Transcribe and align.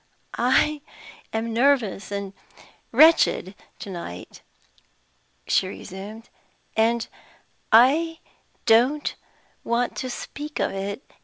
"I 0.39 0.81
am 1.31 1.53
nervous 1.53 2.11
and 2.11 2.33
wretched 2.91 3.53
to 3.77 3.91
night," 3.91 4.41
she 5.45 5.67
resumed; 5.67 6.27
"and 6.75 7.07
I 7.71 8.17
don't 8.65 9.13
want 9.63 9.95
to 9.97 10.09
speak 10.09 10.59
of 10.59 10.71
it. 10.71 11.03